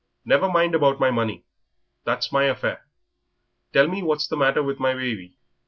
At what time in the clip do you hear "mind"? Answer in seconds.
0.49-0.73